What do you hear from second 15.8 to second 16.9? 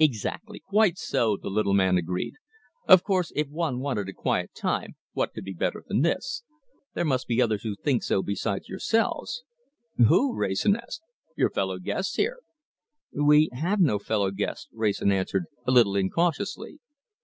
incautiously.